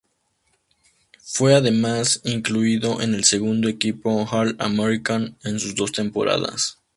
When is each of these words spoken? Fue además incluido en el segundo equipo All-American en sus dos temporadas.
Fue 1.23 1.53
además 1.53 2.21
incluido 2.23 3.01
en 3.01 3.13
el 3.13 3.23
segundo 3.23 3.69
equipo 3.69 4.27
All-American 4.31 5.37
en 5.43 5.59
sus 5.59 5.75
dos 5.75 5.91
temporadas. 5.91 6.79